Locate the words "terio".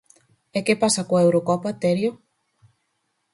1.81-2.11